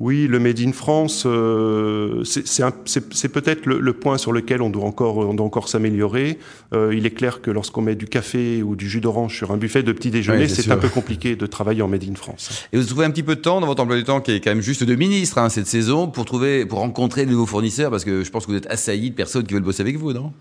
Oui, 0.00 0.26
le 0.26 0.40
Made 0.40 0.58
in 0.58 0.72
France, 0.72 1.22
euh, 1.24 2.24
c'est 2.24 3.28
peut-être 3.28 3.66
le, 3.66 3.92
point 3.92 4.18
sur 4.18 4.32
lequel 4.32 4.60
on 4.60 4.68
doit 4.68 4.84
encore, 4.84 5.18
on 5.18 5.34
doit 5.34 5.46
encore 5.46 5.68
s'améliorer. 5.68 6.38
Euh, 6.72 6.92
il 6.92 7.06
est 7.06 7.12
clair 7.12 7.40
que 7.40 7.50
lorsqu'on 7.52 7.80
met 7.80 7.94
du 7.94 8.06
café 8.06 8.64
ou 8.64 8.74
du 8.74 8.88
jus 8.88 9.00
d'orange 9.00 9.36
sur 9.36 9.52
un 9.52 9.56
buffet 9.56 9.84
de 9.84 9.92
petit 9.92 10.10
déjeuner, 10.10 10.48
c'est 10.48 10.68
un 10.72 10.78
peu 10.78 10.88
compliqué 10.88 11.36
de 11.36 11.46
travailler 11.46 11.82
en 11.82 11.88
Made 11.88 12.04
in 12.10 12.16
France. 12.16 12.66
Et 12.72 12.78
vous 12.78 12.84
trouvez 12.84 13.04
un 13.04 13.10
petit 13.10 13.22
peu 13.22 13.36
de 13.36 13.40
temps 13.40 13.60
dans 13.60 13.68
votre 13.68 13.82
emploi 13.84 13.96
du 13.96 14.04
temps, 14.04 14.20
qui 14.20 14.32
est 14.32 14.40
quand 14.40 14.50
même 14.50 14.62
juste 14.62 14.82
de 14.82 14.94
ministre 14.96 15.38
hein, 15.38 15.48
cette 15.48 15.68
saison, 15.68 16.08
pour 16.08 16.24
trouver, 16.24 16.66
pour 16.66 16.80
rencontrer 16.80 17.24
de 17.24 17.30
nouveaux 17.30 17.46
fournisseurs, 17.46 17.92
parce 17.92 18.04
que 18.04 18.24
je 18.24 18.30
pense 18.30 18.46
que 18.46 18.50
vous 18.50 18.58
êtes 18.58 18.66
assailli 18.66 19.10
de 19.10 19.14
personnes 19.14 19.44
qui 19.44 19.54
veulent 19.54 19.62
bosser 19.62 19.82
avec 19.82 19.96
vous, 19.96 20.12
non? 20.12 20.32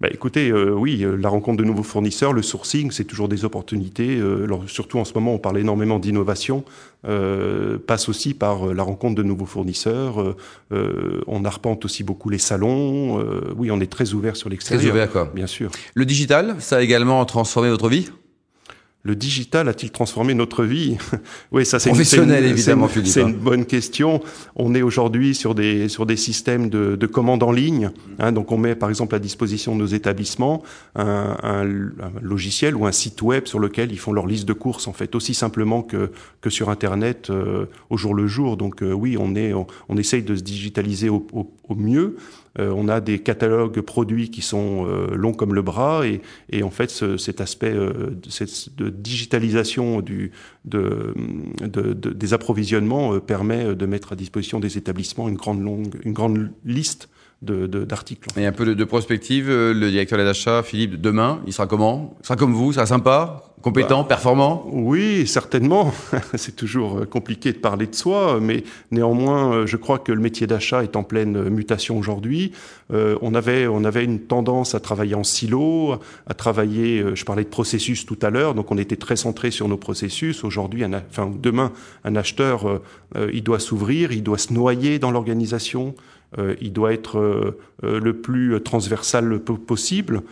Bah, 0.00 0.08
écoutez, 0.12 0.50
euh, 0.50 0.70
oui, 0.70 1.02
euh, 1.02 1.16
la 1.16 1.28
rencontre 1.28 1.58
de 1.58 1.64
nouveaux 1.64 1.82
fournisseurs, 1.82 2.32
le 2.32 2.42
sourcing, 2.42 2.92
c'est 2.92 3.04
toujours 3.04 3.28
des 3.28 3.44
opportunités. 3.44 4.16
Euh, 4.18 4.46
surtout 4.68 4.98
en 4.98 5.04
ce 5.04 5.12
moment, 5.14 5.34
on 5.34 5.38
parle 5.38 5.58
énormément 5.58 5.98
d'innovation. 5.98 6.64
passe 7.86 8.08
aussi 8.08 8.34
par 8.34 8.66
la 8.74 8.82
rencontre 8.82 9.14
de 9.16 9.22
nouveaux 9.22 9.46
fournisseurs. 9.46 10.36
on 11.26 11.44
arpente 11.44 11.84
aussi 11.84 12.04
beaucoup 12.04 12.28
les 12.28 12.38
salons. 12.38 13.24
oui, 13.56 13.70
on 13.70 13.80
est 13.80 13.90
très 13.90 14.14
ouvert 14.14 14.36
sur 14.36 14.48
l'extérieur. 14.48 14.82
Très 14.82 14.90
ouvert, 14.90 15.10
quoi. 15.10 15.30
Bien 15.34 15.46
sûr. 15.46 15.70
Le 15.94 16.04
digital, 16.04 16.56
ça 16.58 16.76
a 16.76 16.80
également 16.80 17.24
transformé 17.24 17.70
votre 17.70 17.88
vie? 17.88 18.10
Le 19.08 19.16
digital 19.16 19.68
a-t-il 19.70 19.90
transformé 19.90 20.34
notre 20.34 20.64
vie? 20.64 20.98
Oui, 21.50 21.64
ça 21.64 21.78
c'est 21.78 21.90
une, 21.90 22.30
évidemment, 22.30 22.88
C'est 23.04 23.22
une 23.22 23.32
bonne 23.32 23.64
question. 23.64 24.20
On 24.54 24.74
est 24.74 24.82
aujourd'hui 24.82 25.34
sur 25.34 25.54
des 25.54 25.88
sur 25.88 26.04
des 26.04 26.16
systèmes 26.16 26.68
de, 26.68 26.94
de 26.94 27.06
commandes 27.06 27.42
en 27.42 27.50
ligne. 27.50 27.90
Hein, 28.18 28.32
donc 28.32 28.52
on 28.52 28.58
met 28.58 28.74
par 28.74 28.90
exemple 28.90 29.14
à 29.14 29.18
disposition 29.18 29.74
de 29.74 29.80
nos 29.80 29.86
établissements 29.86 30.62
un, 30.94 31.36
un, 31.42 31.64
logiciel 32.20 32.76
ou 32.76 32.84
un 32.84 32.92
site 32.92 33.22
web 33.22 33.46
sur 33.46 33.60
lequel 33.60 33.92
ils 33.92 33.98
font 33.98 34.12
leur 34.12 34.26
liste 34.26 34.46
de 34.46 34.52
courses 34.52 34.86
en 34.86 34.92
fait 34.92 35.14
aussi 35.14 35.32
simplement 35.32 35.82
que 35.82 36.10
que 36.42 36.50
sur 36.50 36.68
internet 36.68 37.30
euh, 37.30 37.64
au 37.88 37.96
jour 37.96 38.14
le 38.14 38.26
jour. 38.26 38.58
Donc 38.58 38.82
euh, 38.82 38.92
oui, 38.92 39.16
on 39.18 39.34
est 39.34 39.54
on, 39.54 39.96
essaye 39.96 40.22
de 40.22 40.36
se 40.36 40.42
digitaliser 40.42 41.08
au, 41.08 41.26
au, 41.32 41.50
au 41.68 41.74
mieux. 41.74 42.16
Euh, 42.58 42.72
on 42.74 42.88
a 42.88 43.00
des 43.00 43.18
catalogues 43.20 43.80
produits 43.80 44.30
qui 44.30 44.42
sont 44.42 44.86
euh, 44.86 45.14
longs 45.14 45.32
comme 45.32 45.54
le 45.54 45.62
bras 45.62 46.06
et, 46.06 46.20
et 46.50 46.62
en 46.62 46.70
fait 46.70 46.90
ce, 46.90 47.16
cet 47.16 47.40
aspect 47.40 47.72
euh, 47.72 48.10
de, 48.76 48.88
digitalisation 48.88 50.00
du, 50.00 50.32
de, 50.64 51.14
de, 51.60 51.92
des 51.92 52.34
approvisionnements 52.34 53.18
permet 53.20 53.74
de 53.74 53.86
mettre 53.86 54.12
à 54.12 54.16
disposition 54.16 54.60
des 54.60 54.76
établissements 54.78 55.28
une 55.28 55.36
grande 55.36 55.62
longue, 55.62 55.94
une 56.04 56.12
grande 56.12 56.50
liste 56.64 57.08
d'articles. 57.40 58.28
Et 58.36 58.46
un 58.46 58.52
peu 58.52 58.64
de, 58.64 58.74
de 58.74 58.84
prospective, 58.84 59.48
le 59.48 59.90
directeur 59.90 60.18
des 60.18 60.24
achats, 60.24 60.64
Philippe, 60.64 61.00
demain, 61.00 61.40
il 61.46 61.52
sera 61.52 61.68
comment? 61.68 62.16
Il 62.20 62.26
sera 62.26 62.36
comme 62.36 62.52
vous, 62.52 62.72
ça 62.72 62.84
sera 62.84 62.98
sympa? 62.98 63.44
Compétent, 63.62 64.02
bah, 64.02 64.08
performant 64.08 64.66
Oui, 64.70 65.26
certainement. 65.26 65.92
C'est 66.34 66.54
toujours 66.54 67.08
compliqué 67.08 67.52
de 67.52 67.58
parler 67.58 67.86
de 67.86 67.94
soi, 67.94 68.38
mais 68.40 68.64
néanmoins, 68.90 69.66
je 69.66 69.76
crois 69.76 69.98
que 69.98 70.12
le 70.12 70.20
métier 70.20 70.46
d'achat 70.46 70.84
est 70.84 70.96
en 70.96 71.02
pleine 71.02 71.48
mutation 71.48 71.98
aujourd'hui. 71.98 72.52
Euh, 72.92 73.18
on, 73.20 73.34
avait, 73.34 73.66
on 73.66 73.84
avait 73.84 74.04
une 74.04 74.20
tendance 74.20 74.74
à 74.74 74.80
travailler 74.80 75.14
en 75.14 75.24
silo, 75.24 75.96
à 76.26 76.34
travailler, 76.34 77.00
euh, 77.00 77.14
je 77.14 77.24
parlais 77.24 77.44
de 77.44 77.48
processus 77.48 78.06
tout 78.06 78.18
à 78.22 78.30
l'heure, 78.30 78.54
donc 78.54 78.70
on 78.70 78.78
était 78.78 78.96
très 78.96 79.16
centré 79.16 79.50
sur 79.50 79.68
nos 79.68 79.76
processus. 79.76 80.44
Aujourd'hui, 80.44 80.84
enfin 80.84 81.30
demain, 81.30 81.72
un 82.04 82.16
acheteur, 82.16 82.80
euh, 83.16 83.30
il 83.32 83.42
doit 83.42 83.58
s'ouvrir, 83.58 84.12
il 84.12 84.22
doit 84.22 84.38
se 84.38 84.52
noyer 84.52 84.98
dans 84.98 85.10
l'organisation, 85.10 85.94
il 86.60 86.74
doit 86.74 86.92
être 86.92 87.56
le 87.82 88.12
plus 88.12 88.60
transversal 88.62 89.38
possible 89.38 90.22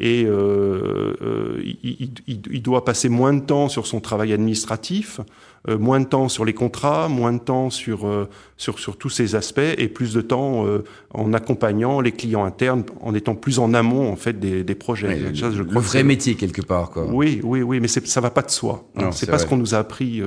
et 0.00 0.24
euh, 0.24 1.14
euh, 1.22 1.62
il, 1.62 2.10
il, 2.26 2.40
il, 2.50 2.62
doit 2.62 2.84
passer 2.84 3.08
moins 3.08 3.32
de 3.32 3.40
temps 3.40 3.68
sur 3.68 3.86
son 3.86 4.00
travail 4.00 4.32
administratif, 4.32 5.20
euh, 5.68 5.78
moins 5.78 6.00
de 6.00 6.06
temps 6.06 6.28
sur 6.28 6.44
les 6.44 6.52
contrats, 6.52 7.08
moins 7.08 7.32
de 7.32 7.38
temps 7.38 7.70
sur, 7.70 8.06
euh, 8.06 8.28
sur, 8.56 8.80
sur 8.80 8.96
tous 8.96 9.08
ces 9.08 9.36
aspects 9.36 9.60
et 9.78 9.86
plus 9.86 10.12
de 10.12 10.20
temps 10.20 10.66
euh, 10.66 10.82
en 11.10 11.32
accompagnant 11.32 12.00
les 12.00 12.10
clients 12.10 12.44
internes, 12.44 12.82
en 13.00 13.14
étant 13.14 13.36
plus 13.36 13.60
en 13.60 13.72
amont 13.72 14.10
en 14.10 14.16
fait 14.16 14.40
des, 14.40 14.64
des 14.64 14.74
projets. 14.74 15.32
je 15.32 15.46
le 15.46 15.80
vrai 15.80 16.02
métier 16.02 16.34
quelque 16.34 16.62
part. 16.62 16.90
Quoi. 16.90 17.06
Oui, 17.06 17.40
oui, 17.44 17.62
oui, 17.62 17.78
mais 17.78 17.88
ça 17.88 18.20
va 18.20 18.30
pas 18.30 18.42
de 18.42 18.50
soi. 18.50 18.84
C'est 19.12 19.30
pas 19.30 19.38
ce 19.38 19.46
qu'on 19.46 19.56
nous 19.56 19.76
a 19.76 19.78
appris 19.78 20.22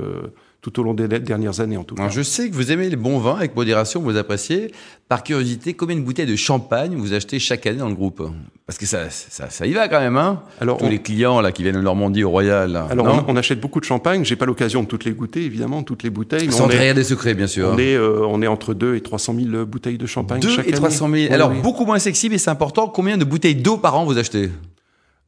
tout 0.61 0.79
au 0.79 0.83
long 0.83 0.93
des 0.93 1.07
dernières 1.07 1.59
années 1.59 1.77
en 1.77 1.83
tout 1.83 1.95
cas. 1.95 2.09
je 2.09 2.21
sais 2.21 2.49
que 2.49 2.55
vous 2.55 2.71
aimez 2.71 2.89
les 2.89 2.95
bons 2.95 3.19
vins 3.19 3.35
avec 3.35 3.55
modération, 3.55 4.01
vous 4.01 4.17
appréciez. 4.17 4.71
Par 5.07 5.23
curiosité, 5.23 5.73
combien 5.73 5.95
de 5.95 6.01
bouteilles 6.01 6.25
de 6.25 6.35
champagne 6.35 6.95
vous 6.95 7.13
achetez 7.13 7.39
chaque 7.39 7.65
année 7.65 7.77
dans 7.77 7.87
le 7.87 7.95
groupe? 7.95 8.21
Parce 8.65 8.77
que 8.77 8.85
ça, 8.85 9.09
ça, 9.09 9.49
ça, 9.49 9.65
y 9.65 9.71
va 9.71 9.87
quand 9.87 10.01
même, 10.01 10.17
hein? 10.17 10.41
Alors, 10.59 10.77
Tous 10.77 10.89
les 10.89 10.99
clients 11.01 11.39
là 11.39 11.53
qui 11.53 11.63
viennent 11.63 11.77
de 11.77 11.81
Normandie 11.81 12.25
au 12.25 12.29
Royal. 12.29 12.75
alors 12.75 13.23
on, 13.25 13.35
achète 13.37 13.61
beaucoup 13.61 13.79
de 13.79 13.85
champagne. 13.85 14.25
J'ai 14.25 14.35
pas 14.35 14.45
l'occasion 14.45 14.83
de 14.83 14.87
toutes 14.87 15.05
les 15.05 15.13
goûter, 15.13 15.45
évidemment, 15.45 15.83
toutes 15.83 16.03
les 16.03 16.09
bouteilles. 16.09 16.51
Sans 16.51 16.67
rien 16.67 16.93
des 16.93 17.05
secrets, 17.05 17.33
bien 17.33 17.47
sûr. 17.47 17.69
On 17.73 17.77
est, 17.77 17.95
euh, 17.95 18.25
on 18.27 18.41
est 18.41 18.47
entre 18.47 18.73
2 18.73 18.95
et 18.95 19.01
300 19.01 19.35
000 19.51 19.65
bouteilles 19.65 19.97
de 19.97 20.05
champagne 20.05 20.41
2 20.41 20.59
et 20.65 20.73
300 20.73 21.09
000. 21.09 21.33
alors 21.33 21.51
beaucoup 21.51 21.85
moins 21.85 21.99
sexy, 21.99 22.29
mais 22.29 22.37
c'est 22.37 22.49
important. 22.49 22.87
Combien 22.87 23.17
de 23.17 23.23
bouteilles 23.23 23.55
d'eau 23.55 23.77
par 23.77 23.97
an 23.97 24.03
vous 24.03 24.17
achetez? 24.17 24.49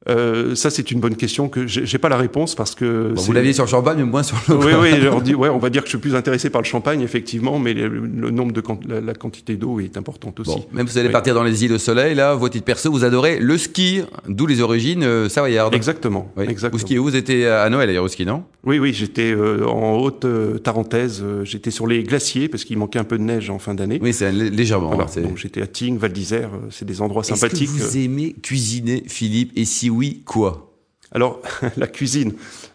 Euh, 0.08 0.56
ça, 0.56 0.70
c'est 0.70 0.92
une 0.92 1.02
bonne 1.02 1.16
question 1.16 1.50
que 1.50 1.68
j'ai 1.68 1.98
pas 1.98 2.08
la 2.08 2.16
réponse 2.16 2.56
parce 2.56 2.74
que 2.74 3.14
vous 3.16 3.32
l'aviez 3.34 3.52
sur 3.52 3.66
le 3.66 3.70
champagne, 3.70 3.98
mais 3.98 4.06
moins 4.06 4.24
sur 4.24 4.38
le. 4.48 4.56
Oui, 4.56 4.72
oui. 4.82 5.08
On, 5.12 5.20
dit, 5.20 5.36
ouais, 5.36 5.50
on 5.50 5.58
va 5.58 5.70
dire 5.70 5.82
que 5.82 5.88
je 5.88 5.92
suis 5.92 6.00
plus 6.00 6.16
intéressé 6.16 6.50
par 6.50 6.62
le 6.62 6.66
champagne, 6.66 7.02
effectivement, 7.02 7.60
mais 7.60 7.74
le, 7.74 7.90
nombre 8.32 8.54
de 8.54 8.64
la, 8.88 9.14
quantité 9.14 9.56
d'eau 9.56 9.80
est 9.80 9.98
importante 9.98 10.40
aussi. 10.40 10.52
Bon, 10.52 10.66
même 10.72 10.86
vous 10.86 10.98
allez 10.98 11.10
partir 11.10 11.34
dans 11.34 11.44
les 11.44 11.66
îles 11.66 11.74
au 11.74 11.78
soleil, 11.78 12.16
là, 12.16 12.34
votre 12.36 12.54
titre 12.54 12.66
perso, 12.66 12.92
vous 12.92 13.04
adorez 13.04 13.40
le 13.40 13.58
ski, 13.58 14.02
d'où 14.28 14.46
les 14.46 14.62
origines 14.62 15.04
euh, 15.04 15.28
savoyardes. 15.28 15.74
Exactement. 15.74 16.32
Oui. 16.38 16.46
exactement. 16.48 16.80
Vous 16.80 16.86
skiez 16.86 17.00
où? 17.00 17.04
Vous 17.04 17.16
étiez 17.16 17.48
à 17.48 17.70
Noël 17.70 17.88
d'ailleurs 17.88 18.06
au 18.06 18.08
ski, 18.08 18.26
non? 18.26 18.44
Oui, 18.66 18.80
oui. 18.80 18.94
J'étais 18.94 19.32
euh, 19.32 19.66
en 19.66 19.98
haute 19.98 20.26
euh, 20.26 20.58
Tarentaise. 20.58 21.22
Euh, 21.24 21.46
j'étais 21.46 21.72
sur 21.72 21.88
les 21.88 22.04
glaciers 22.04 22.50
parce 22.50 22.66
qu'il 22.66 22.78
manquait 22.78 23.00
un 23.00 23.04
peu 23.04 23.18
de 23.18 23.24
neige 23.24 23.50
en 23.50 23.60
fin 23.60 23.74
d'année. 23.74 24.00
Oui, 24.02 24.14
c'est 24.14 24.32
légèrement. 24.32 24.90
Voilà, 24.90 25.06
donc 25.22 25.38
j'étais 25.38 25.62
à 25.62 25.68
Tignes, 25.68 25.98
Val 25.98 26.14
d'Isère. 26.14 26.52
c'est 26.70 26.86
des 26.86 27.02
endroits 27.02 27.24
sympathiques. 27.24 27.70
Est-ce 27.70 27.78
que 27.78 27.84
vous 27.84 27.98
aimez 27.98 28.36
cuisiner, 28.42 29.04
Philippe 29.08 29.52
Et 29.56 29.66
si 29.66 29.89
oui, 29.90 30.22
quoi? 30.26 30.70
Alors, 31.12 31.42
la 31.78 31.88
cuisine, 31.88 32.34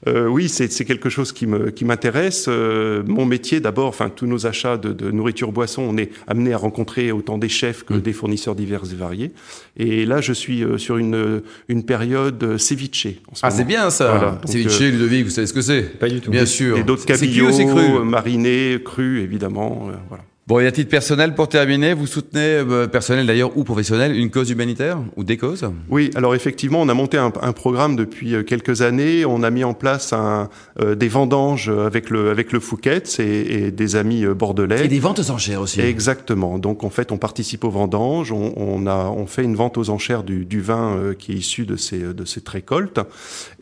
euh, 0.08 0.26
oui, 0.26 0.48
c'est 0.48 0.84
quelque 0.84 1.08
chose 1.08 1.32
qui 1.32 1.46
me 1.46 1.70
qui 1.70 1.84
m'intéresse. 1.84 2.46
Euh, 2.48 3.02
mon 3.06 3.26
métier, 3.26 3.60
d'abord, 3.60 3.86
enfin 3.86 4.08
tous 4.08 4.26
nos 4.26 4.46
achats 4.46 4.76
de, 4.76 4.92
de 4.92 5.10
nourriture 5.10 5.52
boisson, 5.52 5.82
on 5.82 5.96
est 5.96 6.10
amené 6.26 6.52
à 6.52 6.58
rencontrer 6.58 7.12
autant 7.12 7.38
des 7.38 7.48
chefs 7.48 7.84
que 7.84 7.94
mmh. 7.94 8.00
des 8.00 8.12
fournisseurs 8.12 8.54
divers 8.54 8.82
et 8.90 8.96
variés. 8.96 9.32
Et 9.76 10.04
là, 10.04 10.20
je 10.20 10.32
suis 10.32 10.64
euh, 10.64 10.78
sur 10.78 10.96
une 10.96 11.42
une 11.68 11.84
période 11.84 12.58
ceviche. 12.58 13.06
ah, 13.42 13.50
c'est 13.50 13.64
bien 13.64 13.90
ça. 13.90 14.10
Voilà. 14.10 14.40
ceviche, 14.46 14.80
euh, 14.80 14.90
Ludovic, 14.90 15.24
vous 15.24 15.30
savez 15.30 15.46
ce 15.46 15.52
que 15.52 15.62
c'est 15.62 15.82
Pas 15.98 16.08
du 16.08 16.20
tout. 16.20 16.30
Bien 16.30 16.46
sûr. 16.46 16.76
Et 16.76 16.82
d'autres 16.82 17.06
cabillaud, 17.06 18.04
marinés, 18.04 18.80
crus, 18.84 19.22
évidemment. 19.22 19.90
voilà. 20.08 20.24
Bon, 20.46 20.60
et 20.60 20.66
à 20.66 20.72
titre 20.72 20.90
personnel, 20.90 21.34
pour 21.34 21.48
terminer, 21.48 21.94
vous 21.94 22.06
soutenez, 22.06 22.42
euh, 22.42 22.86
personnel 22.86 23.26
d'ailleurs 23.26 23.56
ou 23.56 23.64
professionnel, 23.64 24.14
une 24.14 24.28
cause 24.28 24.50
humanitaire 24.50 24.98
ou 25.16 25.24
des 25.24 25.38
causes? 25.38 25.64
Oui, 25.88 26.10
alors 26.16 26.34
effectivement, 26.34 26.82
on 26.82 26.90
a 26.90 26.92
monté 26.92 27.16
un, 27.16 27.32
un, 27.40 27.52
programme 27.52 27.96
depuis 27.96 28.34
euh, 28.34 28.42
quelques 28.42 28.82
années. 28.82 29.24
On 29.24 29.42
a 29.42 29.48
mis 29.48 29.64
en 29.64 29.72
place 29.72 30.12
un, 30.12 30.50
euh, 30.82 30.94
des 30.96 31.08
vendanges 31.08 31.70
avec 31.70 32.10
le, 32.10 32.28
avec 32.28 32.52
le 32.52 32.60
Fouquet 32.60 33.02
et, 33.20 33.54
et, 33.54 33.70
des 33.70 33.96
amis 33.96 34.26
euh, 34.26 34.34
bordelais. 34.34 34.84
Et 34.84 34.88
des 34.88 34.98
ventes 34.98 35.18
aux 35.18 35.30
enchères 35.30 35.62
aussi. 35.62 35.80
Exactement. 35.80 36.58
Donc 36.58 36.84
en 36.84 36.90
fait, 36.90 37.10
on 37.10 37.16
participe 37.16 37.64
aux 37.64 37.70
vendanges. 37.70 38.30
On, 38.30 38.52
on 38.54 38.86
a, 38.86 39.06
on 39.06 39.26
fait 39.26 39.44
une 39.44 39.56
vente 39.56 39.78
aux 39.78 39.88
enchères 39.88 40.24
du, 40.24 40.44
du 40.44 40.60
vin 40.60 41.14
qui 41.18 41.32
est 41.32 41.36
issu 41.36 41.64
de 41.64 41.76
ces, 41.76 42.00
de 42.00 42.24
cette 42.26 42.50
récolte. 42.50 43.00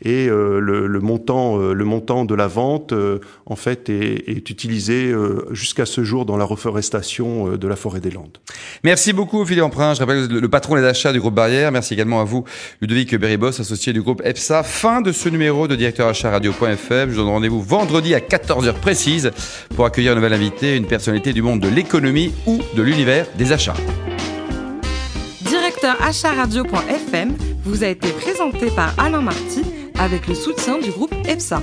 Et 0.04 0.26
le, 0.26 0.88
le, 0.88 1.00
montant, 1.00 1.58
le 1.58 1.84
montant 1.84 2.24
de 2.24 2.34
la 2.34 2.48
vente, 2.48 2.92
en 3.46 3.56
fait, 3.56 3.88
est, 3.88 4.28
est 4.28 4.50
utilisé 4.50 5.14
jusqu'à 5.52 5.86
ce 5.86 6.02
jour 6.02 6.26
dans 6.26 6.36
la 6.36 6.44
reforestation 6.44 6.71
euh, 6.76 7.56
de 7.56 7.68
la 7.68 7.76
forêt 7.76 8.00
des 8.00 8.10
Landes. 8.10 8.38
Merci 8.84 9.12
beaucoup 9.12 9.44
Philippe 9.44 9.64
Emprunt, 9.64 9.94
je 9.94 10.00
rappelle 10.00 10.26
le 10.26 10.48
patron 10.48 10.76
des 10.76 10.84
achats 10.84 11.12
du 11.12 11.20
groupe 11.20 11.34
Barrière. 11.34 11.72
Merci 11.72 11.94
également 11.94 12.20
à 12.20 12.24
vous 12.24 12.44
Ludovic 12.80 13.14
Beribos, 13.16 13.60
associé 13.60 13.92
du 13.92 14.02
groupe 14.02 14.22
EPSA. 14.24 14.62
Fin 14.62 15.00
de 15.00 15.12
ce 15.12 15.28
numéro 15.28 15.68
de 15.68 15.76
directeur 15.76 16.08
achat 16.08 16.30
radio.fm. 16.30 17.10
Je 17.10 17.14
vous 17.14 17.22
donne 17.22 17.30
rendez-vous 17.30 17.62
vendredi 17.62 18.14
à 18.14 18.20
14h 18.20 18.74
précise 18.74 19.30
pour 19.74 19.84
accueillir 19.86 20.12
un 20.12 20.16
nouvel 20.16 20.32
invité, 20.32 20.76
une 20.76 20.86
personnalité 20.86 21.32
du 21.32 21.42
monde 21.42 21.60
de 21.60 21.68
l'économie 21.68 22.32
ou 22.46 22.60
de 22.74 22.82
l'univers 22.82 23.26
des 23.36 23.52
achats. 23.52 23.74
Directeur 25.42 25.96
achat 26.02 26.32
radio.fm 26.32 27.36
vous 27.64 27.84
a 27.84 27.88
été 27.88 28.08
présenté 28.10 28.70
par 28.70 28.94
Alain 28.98 29.20
Marty 29.20 29.62
avec 29.98 30.26
le 30.26 30.34
soutien 30.34 30.78
du 30.78 30.90
groupe 30.90 31.14
EPSA. 31.28 31.62